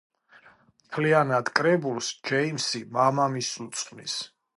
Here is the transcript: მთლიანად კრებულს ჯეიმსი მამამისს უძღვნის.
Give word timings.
მთლიანად 0.85 1.51
კრებულს 1.59 2.09
ჯეიმსი 2.29 2.81
მამამისს 2.99 3.61
უძღვნის. 3.67 4.17